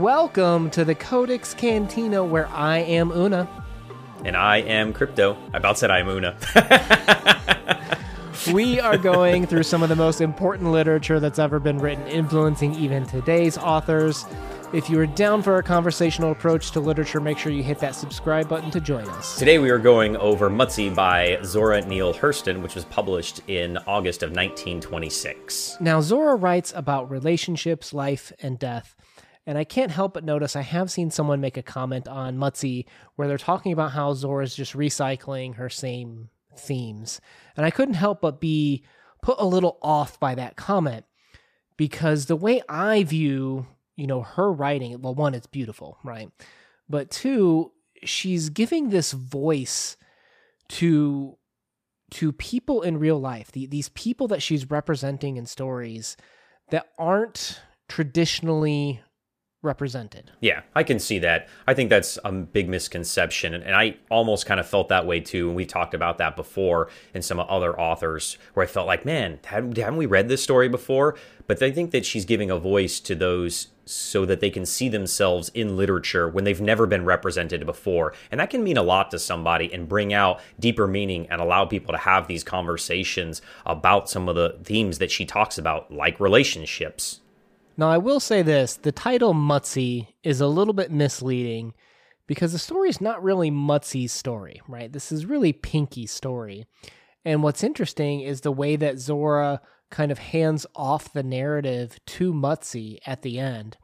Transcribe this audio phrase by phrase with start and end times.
[0.00, 3.46] Welcome to the Codex Cantina, where I am Una.
[4.24, 5.36] And I am Crypto.
[5.52, 6.38] I about said I am Una.
[8.54, 12.74] we are going through some of the most important literature that's ever been written, influencing
[12.76, 14.24] even today's authors.
[14.72, 17.94] If you are down for a conversational approach to literature, make sure you hit that
[17.94, 19.38] subscribe button to join us.
[19.38, 24.22] Today we are going over Muttsy by Zora Neale Hurston, which was published in August
[24.22, 25.76] of 1926.
[25.78, 28.94] Now, Zora writes about relationships, life, and death.
[29.50, 32.86] And I can't help but notice I have seen someone make a comment on Muttsy
[33.16, 37.20] where they're talking about how Zora's just recycling her same themes.
[37.56, 38.84] And I couldn't help but be
[39.22, 41.04] put a little off by that comment
[41.76, 43.66] because the way I view,
[43.96, 46.30] you know, her writing, well, one, it's beautiful, right?
[46.88, 47.72] But two,
[48.04, 49.96] she's giving this voice
[50.68, 51.36] to
[52.12, 56.16] to people in real life, the, these people that she's representing in stories
[56.70, 59.00] that aren't traditionally
[59.62, 60.30] represented.
[60.40, 61.48] Yeah, I can see that.
[61.66, 63.52] I think that's a big misconception.
[63.52, 65.48] And I almost kind of felt that way too.
[65.48, 69.38] And we talked about that before in some other authors where I felt like, man,
[69.44, 71.16] haven't we read this story before?
[71.46, 74.88] But I think that she's giving a voice to those so that they can see
[74.88, 78.14] themselves in literature when they've never been represented before.
[78.30, 81.64] And that can mean a lot to somebody and bring out deeper meaning and allow
[81.64, 86.20] people to have these conversations about some of the themes that she talks about, like
[86.20, 87.19] relationships
[87.80, 91.72] now, I will say this the title Muttsy is a little bit misleading
[92.26, 94.92] because the story is not really Muttsy's story, right?
[94.92, 96.66] This is really Pinky's story.
[97.24, 102.34] And what's interesting is the way that Zora kind of hands off the narrative to
[102.34, 103.78] Muttsy at the end.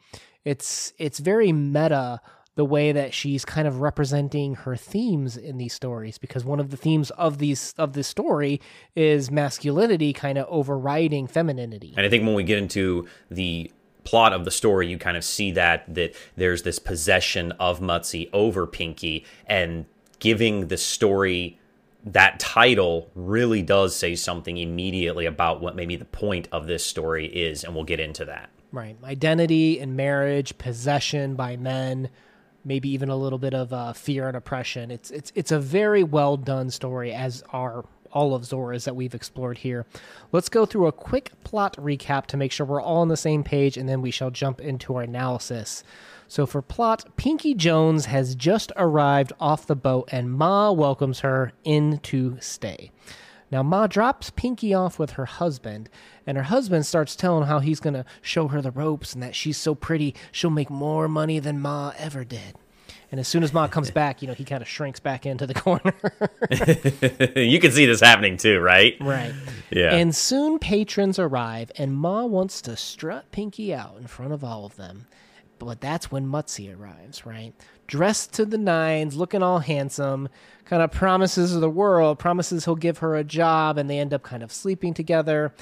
[0.44, 2.20] It's it's very meta
[2.56, 6.70] the way that she's kind of representing her themes in these stories because one of
[6.70, 8.60] the themes of these of this story
[8.94, 11.94] is masculinity kind of overriding femininity.
[11.96, 13.70] And I think when we get into the
[14.06, 18.30] plot of the story, you kind of see that that there's this possession of Muttsy
[18.32, 19.84] over Pinky, and
[20.18, 21.58] giving the story
[22.04, 27.26] that title really does say something immediately about what maybe the point of this story
[27.26, 28.48] is, and we'll get into that.
[28.70, 32.08] Right, identity and marriage, possession by men,
[32.64, 34.90] maybe even a little bit of uh, fear and oppression.
[34.90, 37.84] It's it's it's a very well done story, as are
[38.16, 39.84] all of Zora's that we've explored here.
[40.32, 43.44] Let's go through a quick plot recap to make sure we're all on the same
[43.44, 45.84] page, and then we shall jump into our analysis.
[46.26, 51.52] So, for plot, Pinky Jones has just arrived off the boat, and Ma welcomes her
[51.62, 52.90] in to stay.
[53.50, 55.90] Now, Ma drops Pinky off with her husband,
[56.26, 59.36] and her husband starts telling how he's going to show her the ropes and that
[59.36, 62.56] she's so pretty, she'll make more money than Ma ever did.
[63.10, 65.46] And as soon as Ma comes back, you know, he kind of shrinks back into
[65.46, 65.94] the corner.
[67.40, 68.96] you can see this happening too, right?
[69.00, 69.34] Right.
[69.70, 69.94] Yeah.
[69.94, 74.64] And soon patrons arrive, and Ma wants to strut Pinky out in front of all
[74.64, 75.06] of them.
[75.58, 77.54] But that's when Muttsy arrives, right?
[77.86, 80.28] Dressed to the nines, looking all handsome,
[80.66, 84.22] kind of promises the world, promises he'll give her a job, and they end up
[84.22, 85.54] kind of sleeping together.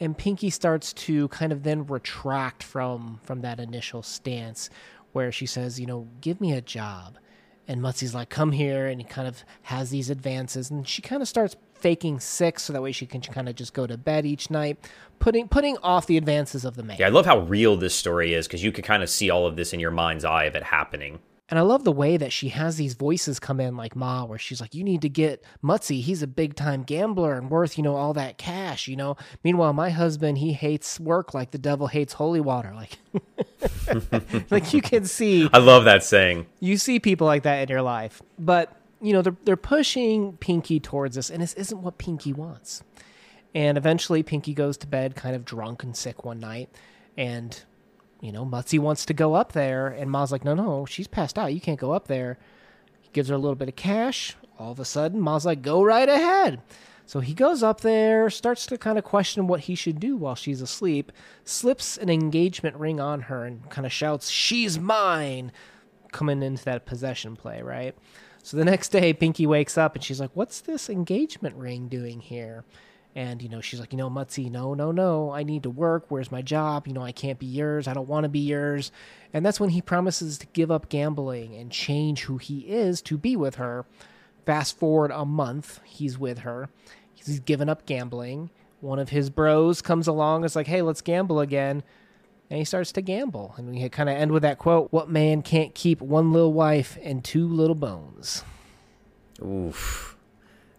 [0.00, 4.70] And Pinky starts to kind of then retract from from that initial stance
[5.18, 7.18] where she says, you know, give me a job.
[7.66, 8.86] And Muttsy's like, come here.
[8.86, 10.70] And he kind of has these advances.
[10.70, 13.74] And she kind of starts faking sick so that way she can kind of just
[13.74, 14.78] go to bed each night,
[15.18, 16.98] putting putting off the advances of the man.
[17.00, 19.44] Yeah, I love how real this story is because you could kind of see all
[19.44, 21.18] of this in your mind's eye of it happening.
[21.50, 24.38] And I love the way that she has these voices come in like Ma, where
[24.38, 26.02] she's like, You need to get Muttsy.
[26.02, 29.16] He's a big time gambler and worth, you know, all that cash, you know.
[29.42, 32.74] Meanwhile, my husband, he hates work like the devil hates holy water.
[32.74, 32.98] Like
[34.50, 36.46] like you can see I love that saying.
[36.60, 38.20] You see people like that in your life.
[38.38, 42.82] But, you know, they're they're pushing Pinky towards this, and this isn't what Pinky wants.
[43.54, 46.68] And eventually Pinky goes to bed kind of drunk and sick one night.
[47.16, 47.60] And
[48.20, 51.38] you know, Muttsy wants to go up there, and Ma's like, no, no, she's passed
[51.38, 51.54] out.
[51.54, 52.38] You can't go up there.
[53.00, 54.36] He gives her a little bit of cash.
[54.58, 56.60] All of a sudden, Ma's like, go right ahead.
[57.06, 60.34] So he goes up there, starts to kind of question what he should do while
[60.34, 61.10] she's asleep,
[61.44, 65.52] slips an engagement ring on her, and kind of shouts, She's mine!
[66.12, 67.94] Coming into that possession play, right?
[68.42, 72.20] So the next day, Pinky wakes up and she's like, What's this engagement ring doing
[72.20, 72.64] here?
[73.18, 76.04] And, you know, she's like, you know, Muttsy, no, no, no, I need to work.
[76.06, 76.86] Where's my job?
[76.86, 77.88] You know, I can't be yours.
[77.88, 78.92] I don't want to be yours.
[79.32, 83.18] And that's when he promises to give up gambling and change who he is to
[83.18, 83.84] be with her.
[84.46, 86.68] Fast forward a month, he's with her.
[87.12, 88.50] He's given up gambling.
[88.80, 91.82] One of his bros comes along, is like, hey, let's gamble again.
[92.50, 93.52] And he starts to gamble.
[93.56, 96.96] And we kind of end with that quote What man can't keep one little wife
[97.02, 98.44] and two little bones?
[99.44, 100.16] Oof.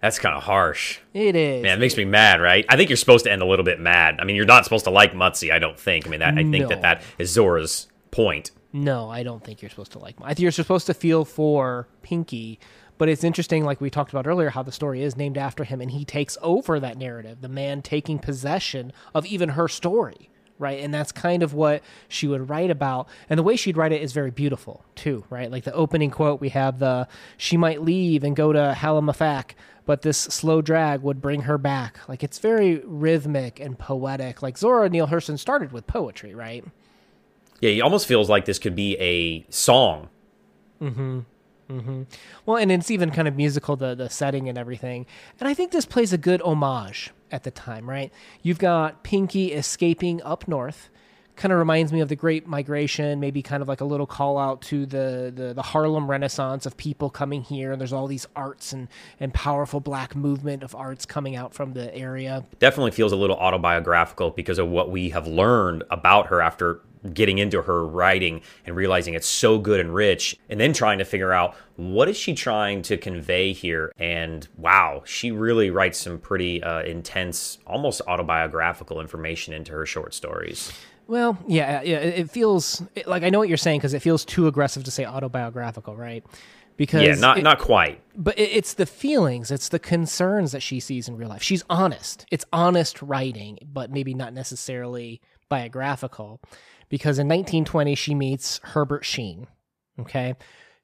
[0.02, 1.00] That's kind of harsh.
[1.14, 1.62] It is.
[1.64, 2.66] Man, it makes me mad, right?
[2.70, 4.18] I think you're supposed to end a little bit mad.
[4.20, 6.08] I mean, you're not supposed to like Muttsy, I don't think.
[6.08, 6.68] I mean, that, I think No.
[6.70, 8.52] that that is Zora's point.
[8.72, 10.16] No, I don't think you're supposed to like.
[10.22, 12.60] I think you're supposed to feel for Pinky,
[12.98, 15.82] but it's interesting, like we talked about earlier, how the story is named after him,
[15.82, 17.42] and he takes over that narrative.
[17.42, 20.30] The man taking possession of even her story,
[20.60, 20.80] right?
[20.82, 24.02] And that's kind of what she would write about, and the way she'd write it
[24.02, 25.50] is very beautiful too, right?
[25.52, 27.08] Like the opening quote, we have the
[27.38, 29.52] "She might leave and go to Halamafak."
[29.90, 32.08] But this slow drag would bring her back.
[32.08, 34.44] Like it's very rhythmic and poetic.
[34.44, 36.64] Like Zora Neale Hurston started with poetry, right?
[37.60, 40.10] Yeah, it almost feels like this could be a song.
[40.80, 41.22] Mm-hmm.
[41.72, 42.04] Mm-hmm.
[42.46, 45.08] Well, and it's even kind of musical, the the setting and everything.
[45.40, 48.14] And I think this plays a good homage at the time, right?
[48.44, 50.92] You've got Pinky escaping up north.
[51.40, 54.38] Kind of reminds me of the Great Migration, maybe kind of like a little call
[54.38, 57.72] out to the, the, the Harlem Renaissance of people coming here.
[57.72, 58.90] And there's all these arts and,
[59.22, 62.44] and powerful black movement of arts coming out from the area.
[62.60, 66.82] Definitely feels a little autobiographical because of what we have learned about her after
[67.14, 71.06] getting into her writing and realizing it's so good and rich and then trying to
[71.06, 76.20] figure out what is she trying to convey here and wow she really writes some
[76.20, 80.74] pretty uh, intense almost autobiographical information into her short stories
[81.10, 84.24] well yeah uh, yeah it feels like i know what you're saying because it feels
[84.24, 86.24] too aggressive to say autobiographical right
[86.78, 90.62] because yeah not it, not quite but it, it's the feelings it's the concerns that
[90.62, 95.20] she sees in real life she's honest it's honest writing but maybe not necessarily
[95.50, 96.40] biographical
[96.90, 99.48] because in 1920 she meets Herbert Sheen.
[100.00, 100.36] Okay.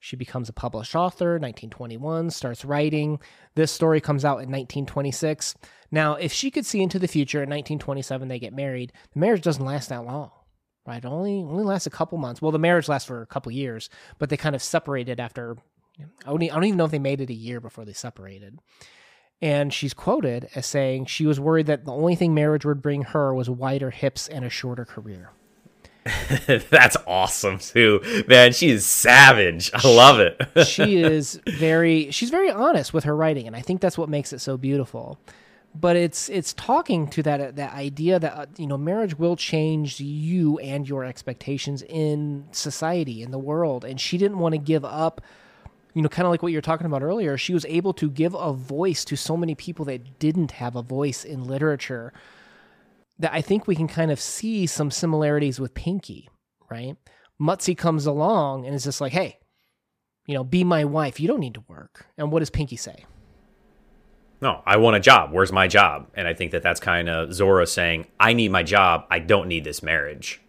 [0.06, 3.18] She becomes a published author, 1921, starts writing.
[3.56, 5.56] This story comes out in 1926.
[5.90, 9.42] Now, if she could see into the future, in 1927 they get married, the marriage
[9.42, 10.30] doesn't last that long.
[10.86, 11.04] Right?
[11.04, 12.40] It only only lasts a couple months.
[12.40, 15.58] Well, the marriage lasts for a couple years, but they kind of separated after
[16.00, 18.60] I don't, I don't even know if they made it a year before they separated.
[19.42, 23.02] And she's quoted as saying she was worried that the only thing marriage would bring
[23.02, 25.32] her was wider hips and a shorter career.
[26.70, 28.54] That's awesome too, man.
[28.54, 29.72] She is savage.
[29.74, 30.68] I love it.
[30.68, 32.12] she is very.
[32.12, 35.18] She's very honest with her writing, and I think that's what makes it so beautiful.
[35.74, 40.00] But it's it's talking to that that idea that uh, you know marriage will change
[40.00, 44.86] you and your expectations in society in the world, and she didn't want to give
[44.86, 45.22] up.
[45.96, 47.36] You know, kind of like what you were talking about earlier.
[47.36, 50.82] She was able to give a voice to so many people that didn't have a
[50.84, 52.14] voice in literature
[53.20, 56.30] that I think we can kind of see some similarities with Pinky,
[56.70, 56.98] right?
[57.40, 59.40] Muttsy comes along and is just like, hey,
[60.26, 61.20] you know, be my wife.
[61.20, 62.08] You don't need to work.
[62.18, 63.06] And what does Pinky say?
[64.42, 65.32] No, I want a job.
[65.32, 66.08] Where's my job?
[66.14, 69.06] And I think that that's kind of Zora saying, I need my job.
[69.10, 70.42] I don't need this marriage.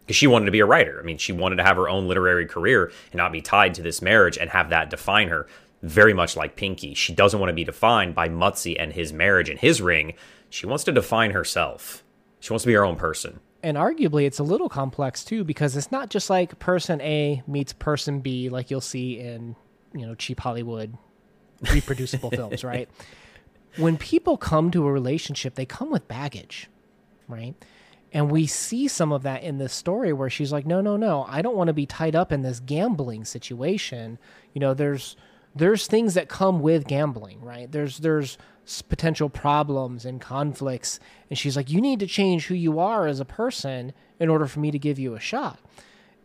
[0.00, 0.98] Because she wanted to be a writer.
[0.98, 3.82] I mean, she wanted to have her own literary career and not be tied to
[3.82, 5.46] this marriage and have that define her.
[5.82, 6.94] Very much like Pinky.
[6.94, 10.14] She doesn't want to be defined by Muttsy and his marriage and his ring.
[10.50, 12.04] She wants to define herself.
[12.40, 13.40] She wants to be her own person.
[13.62, 17.72] And arguably, it's a little complex too because it's not just like person A meets
[17.72, 19.56] person B, like you'll see in
[19.92, 20.96] you know cheap Hollywood
[21.72, 22.88] reproducible films, right?
[23.76, 26.68] When people come to a relationship, they come with baggage,
[27.26, 27.54] right?
[28.12, 31.26] And we see some of that in this story where she's like, "No, no, no,
[31.28, 34.18] I don't want to be tied up in this gambling situation."
[34.54, 35.16] You know, there's
[35.58, 37.70] there's things that come with gambling, right?
[37.70, 38.38] There's there's
[38.88, 41.00] potential problems and conflicts.
[41.30, 44.46] And she's like, You need to change who you are as a person in order
[44.46, 45.58] for me to give you a shot.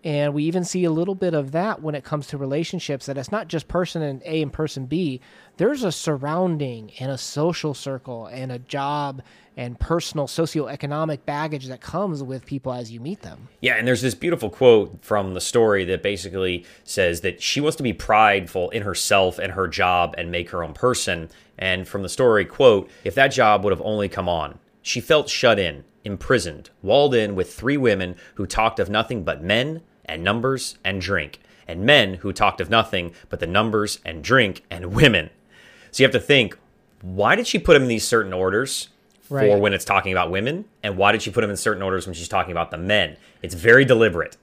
[0.03, 3.17] And we even see a little bit of that when it comes to relationships that
[3.17, 5.21] it's not just person A and person B.
[5.57, 9.21] There's a surrounding and a social circle and a job
[9.55, 13.47] and personal socioeconomic baggage that comes with people as you meet them.
[13.61, 17.77] Yeah, and there's this beautiful quote from the story that basically says that she wants
[17.77, 21.29] to be prideful in herself and her job and make her own person.
[21.57, 25.29] And from the story, quote, if that job would have only come on, she felt
[25.29, 30.23] shut in, imprisoned, walled in with three women who talked of nothing but men and
[30.23, 34.93] numbers and drink, and men who talked of nothing but the numbers and drink and
[34.93, 35.29] women.
[35.91, 36.57] So you have to think,
[37.01, 38.89] why did she put them in these certain orders?
[39.29, 39.49] Right.
[39.49, 42.05] For when it's talking about women, and why did she put them in certain orders
[42.05, 43.17] when she's talking about the men?
[43.41, 44.37] It's very deliberate.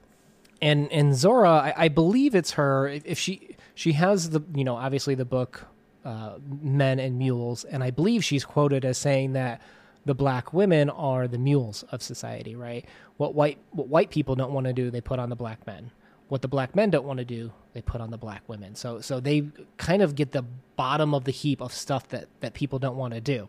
[0.62, 2.88] And and Zora, I, I believe it's her.
[2.88, 5.67] If she she has the you know obviously the book
[6.05, 9.61] uh, men and mules, and I believe she's quoted as saying that
[10.04, 12.87] the black women are the mules of society, right?
[13.16, 15.90] What white what white people don't want to do, they put on the black men.
[16.28, 18.75] What the black men don't want to do, they put on the black women.
[18.75, 20.45] So so they kind of get the
[20.76, 23.49] bottom of the heap of stuff that that people don't want to do.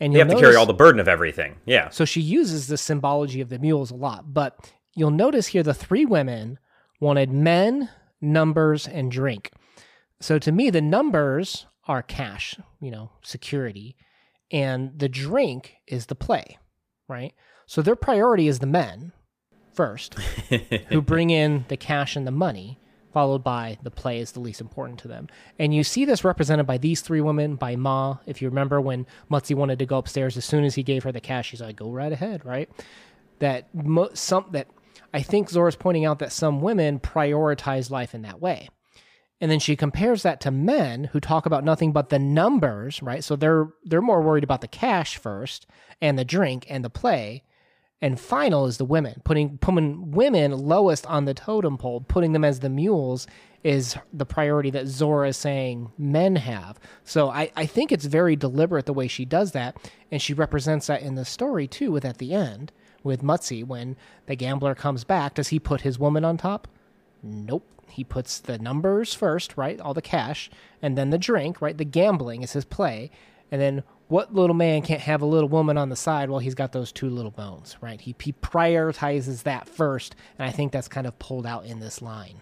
[0.00, 1.56] And you have notice, to carry all the burden of everything.
[1.66, 1.88] Yeah.
[1.90, 5.74] So she uses the symbology of the mules a lot, but you'll notice here the
[5.74, 6.58] three women
[7.00, 9.52] wanted men, numbers, and drink.
[10.20, 13.96] So to me, the numbers are cash, you know, security,
[14.54, 16.58] and the drink is the play,
[17.08, 17.34] right?
[17.66, 19.12] So their priority is the men.
[19.74, 20.14] first,
[20.88, 22.78] who bring in the cash and the money,
[23.12, 25.26] followed by the play is the least important to them.
[25.58, 28.18] And you see this represented by these three women, by Ma.
[28.26, 31.10] If you remember when Muttsy wanted to go upstairs, as soon as he gave her
[31.10, 32.70] the cash, she's like, "Go right ahead," right?
[33.40, 34.68] That mo- some that
[35.12, 38.68] I think Zora's pointing out that some women prioritize life in that way.
[39.40, 43.22] And then she compares that to men who talk about nothing but the numbers, right?
[43.22, 45.66] So they're they're more worried about the cash first
[46.00, 47.44] and the drink and the play.
[48.00, 49.22] And final is the women.
[49.24, 53.26] Putting putting women lowest on the totem pole, putting them as the mules
[53.64, 56.78] is the priority that Zora is saying men have.
[57.02, 59.76] So I, I think it's very deliberate the way she does that.
[60.10, 62.72] And she represents that in the story too, with at the end,
[63.02, 66.68] with Muttsy, when the gambler comes back, does he put his woman on top?
[67.24, 69.80] Nope he puts the numbers first, right?
[69.80, 70.50] All the cash,
[70.82, 71.78] and then the drink, right?
[71.78, 73.10] The gambling is his play.
[73.52, 76.28] And then what little man can't have a little woman on the side?
[76.28, 78.00] Well, he's got those two little bones, right?
[78.00, 80.16] He, he prioritizes that first.
[80.38, 82.40] And I think that's kind of pulled out in this line.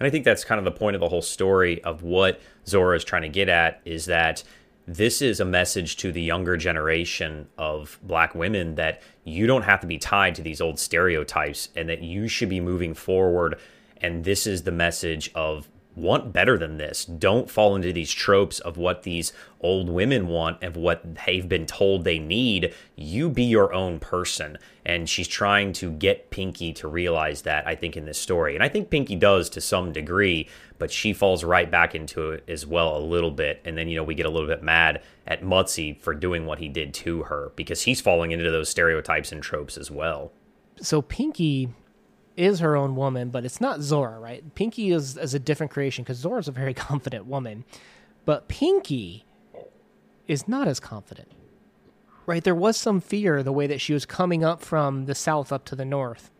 [0.00, 2.96] And I think that's kind of the point of the whole story of what Zora
[2.96, 4.42] is trying to get at is that
[4.86, 9.80] this is a message to the younger generation of black women that you don't have
[9.80, 13.58] to be tied to these old stereotypes and that you should be moving forward.
[14.00, 17.04] And this is the message of want better than this.
[17.04, 21.66] Don't fall into these tropes of what these old women want, of what they've been
[21.66, 22.74] told they need.
[22.96, 24.58] You be your own person.
[24.84, 28.54] And she's trying to get Pinky to realize that, I think, in this story.
[28.54, 30.48] And I think Pinky does to some degree,
[30.78, 33.62] but she falls right back into it as well a little bit.
[33.64, 36.58] And then, you know, we get a little bit mad at Muttsy for doing what
[36.58, 40.32] he did to her because he's falling into those stereotypes and tropes as well.
[40.80, 41.70] So Pinky
[42.36, 44.54] is her own woman, but it's not Zora, right?
[44.54, 47.64] Pinky is, is a different creation because Zora's a very confident woman.
[48.24, 49.24] But Pinky
[50.26, 51.30] is not as confident,
[52.26, 52.42] right?
[52.42, 55.64] There was some fear the way that she was coming up from the south up
[55.66, 56.30] to the north.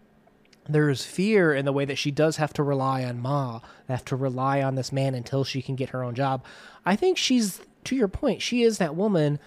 [0.67, 4.17] There's fear in the way that she does have to rely on Ma, have to
[4.17, 6.43] rely on this man until she can get her own job.
[6.87, 9.39] I think she's, to your point, she is that woman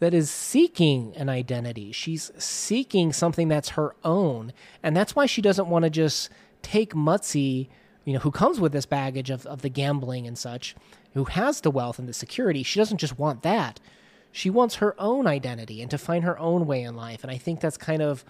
[0.00, 1.92] that is seeking an identity.
[1.92, 4.52] She's seeking something that's her own.
[4.82, 6.30] And that's why she doesn't want to just
[6.62, 7.68] take Muttsy,
[8.04, 10.74] you know, who comes with this baggage of, of the gambling and such,
[11.14, 12.62] who has the wealth and the security.
[12.62, 13.80] She doesn't just want that.
[14.32, 17.22] She wants her own identity and to find her own way in life.
[17.22, 18.24] And I think that's kind of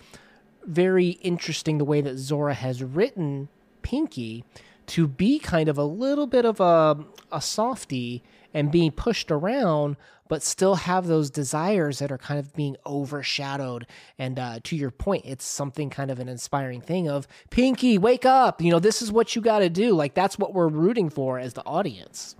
[0.67, 3.49] very interesting the way that Zora has written
[3.83, 4.45] Pinky
[4.87, 6.99] to be kind of a little bit of a,
[7.33, 8.23] a softy
[8.55, 9.97] and being pushed around,
[10.29, 13.87] but still have those desires that are kind of being overshadowed.
[14.19, 18.25] And uh, to your point, it's something kind of an inspiring thing of Pinky, wake
[18.25, 18.63] up.
[18.63, 19.95] You know, this is what you got to do.
[19.95, 22.37] Like that's what we're rooting for as the audience.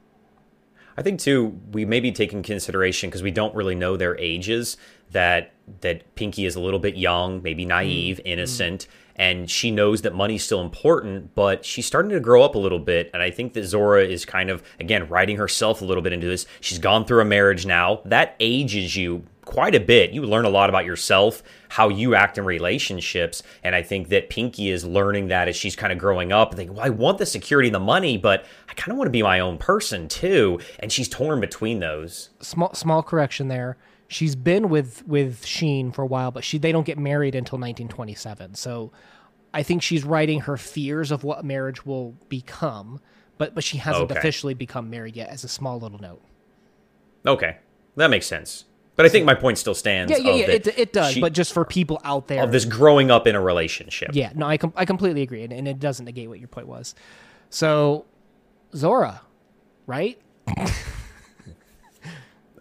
[0.97, 4.77] I think too, we may be taking consideration because we don't really know their ages.
[5.11, 8.23] That that Pinky is a little bit young, maybe naive, mm.
[8.25, 8.87] innocent.
[8.89, 12.59] Mm and she knows that money's still important, but she's starting to grow up a
[12.59, 13.11] little bit.
[13.13, 16.27] And I think that Zora is kind of, again, writing herself a little bit into
[16.27, 16.47] this.
[16.61, 18.01] She's gone through a marriage now.
[18.05, 20.11] That ages you quite a bit.
[20.11, 23.43] You learn a lot about yourself, how you act in relationships.
[23.63, 26.57] And I think that Pinky is learning that as she's kind of growing up and
[26.57, 29.13] thinking, well, I want the security and the money, but I kind of want to
[29.13, 30.61] be my own person too.
[30.81, 32.31] And she's torn between those.
[32.41, 33.77] Small small correction there
[34.09, 37.59] she's been with with Sheen for a while, but she they don't get married until
[37.59, 38.55] 1927.
[38.55, 38.93] So
[39.53, 43.01] I think she's writing her fears of what marriage will become,
[43.39, 44.19] but but she hasn't okay.
[44.19, 45.29] officially become married yet.
[45.29, 46.23] As a small little note.
[47.27, 47.59] Okay,
[47.97, 48.65] that makes sense.
[48.97, 50.13] But I think my point still stands.
[50.13, 50.47] Yeah, yeah, yeah.
[50.47, 51.15] It, it does.
[51.15, 54.11] She, but just for people out there of this growing up in a relationship.
[54.13, 56.69] Yeah, no, I com- I completely agree, and, and it doesn't negate what your point
[56.69, 56.95] was.
[57.51, 58.05] So,
[58.75, 59.23] Zora,
[59.87, 60.21] right?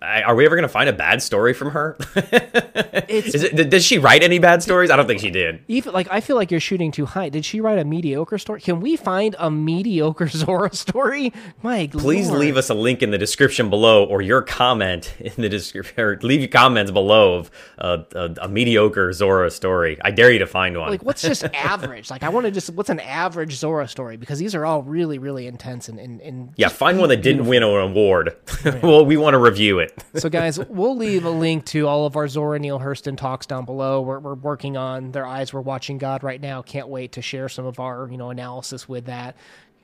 [0.04, 1.96] are we ever going to find a bad story from her?
[2.16, 4.92] it, does she write any bad stories?
[4.92, 5.64] I don't think she did.
[5.68, 7.30] Even like I feel like you're shooting too high.
[7.30, 8.60] Did she write a mediocre story?
[8.62, 11.32] Can we find a mediocre Zora story?
[11.62, 12.40] My please Lord.
[12.40, 16.00] leave us a link in the description below, or your comment in the description.
[16.00, 19.98] or Leave your comments below of uh, a, a, mediocre Zora story.
[20.04, 20.90] I dare you to find one.
[20.90, 22.10] Like what's just average?
[22.10, 25.18] Like I want to just what's an average Zora story because these are all really
[25.18, 26.68] really intense and and, and yeah.
[26.68, 28.36] Find one that didn't win an award.
[28.84, 29.93] well, we want to review it.
[30.16, 33.66] so, guys, we'll leave a link to all of our Zora Neale Hurston talks down
[33.66, 34.02] below.
[34.02, 36.62] We're, we're working on Their Eyes We're Watching God right now.
[36.62, 39.36] Can't wait to share some of our you know analysis with that.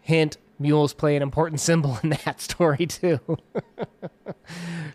[0.02, 3.20] Hint: mules play an important symbol in that story too.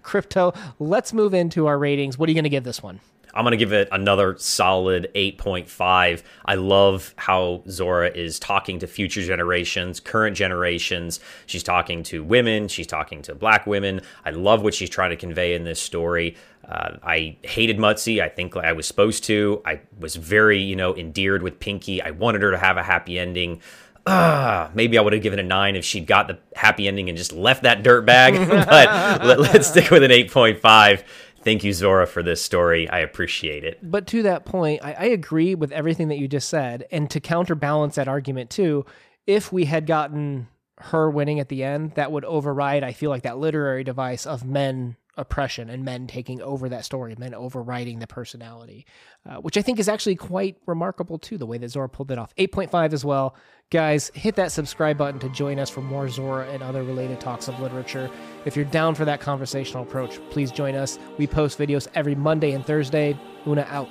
[0.03, 0.53] Crypto.
[0.79, 2.19] Let's move into our ratings.
[2.19, 3.01] What are you going to give this one?
[3.35, 6.23] I'm going to give it another solid 8.5.
[6.45, 11.19] I love how Zora is talking to future generations, current generations.
[11.47, 14.03] She's talking to women, she's talking to black women.
[14.25, 16.37] I love what she's trying to convey in this story.
[16.69, 18.23] Uh, I hated Muttsy.
[18.23, 19.61] I think I was supposed to.
[19.67, 22.01] I was very, you know, endeared with Pinky.
[22.01, 23.61] I wanted her to have a happy ending.
[24.07, 27.17] Uh, maybe I would have given a nine if she'd got the happy ending and
[27.17, 28.35] just left that dirt bag.
[28.49, 31.03] but let, let's stick with an 8.5.
[31.43, 32.89] Thank you, Zora, for this story.
[32.89, 33.79] I appreciate it.
[33.83, 36.87] But to that point, I, I agree with everything that you just said.
[36.91, 38.87] And to counterbalance that argument, too,
[39.27, 43.23] if we had gotten her winning at the end, that would override, I feel like,
[43.23, 48.07] that literary device of men oppression and men taking over that story, men overriding the
[48.07, 48.87] personality,
[49.29, 52.19] uh, which I think is actually quite remarkable too, the way that Zora pulled it
[52.19, 52.35] off.
[52.37, 53.35] 8.5 as well.
[53.71, 57.49] Guys, hit that subscribe button to join us for more Zora and other related talks
[57.49, 58.11] of literature.
[58.45, 60.99] If you're down for that conversational approach, please join us.
[61.19, 63.19] We post videos every Monday and Thursday.
[63.47, 63.89] Una out.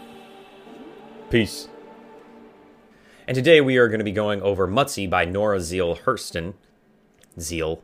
[1.29, 1.67] Peace.
[3.27, 6.53] And today we are going to be going over Muttsy by Nora Zeal Hurston.
[7.39, 7.81] Zeal.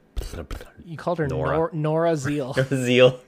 [0.85, 1.55] You called her Nora.
[1.55, 2.53] Nora, Nora Zeal.
[2.69, 3.19] Zeal.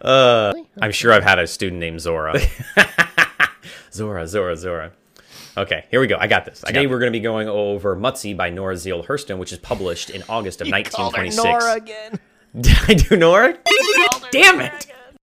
[0.00, 2.38] Uh, I'm sure I've had a student named Zora.
[3.92, 4.92] Zora, Zora, Zora.
[5.56, 6.16] Okay, here we go.
[6.18, 6.60] I got this.
[6.60, 10.10] Today we're going to be going over Muttsy by Nora Zeal Hurston, which is published
[10.10, 11.44] in August of You called her 1926.
[11.44, 12.20] Nora again.
[12.60, 13.58] Did I do Nora?
[14.30, 14.86] Damn it!